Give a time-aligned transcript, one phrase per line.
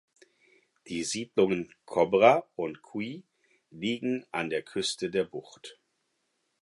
[0.87, 3.23] Die Siedlungen Kobra und Kui
[3.69, 5.79] liegen an der Küste der Bucht.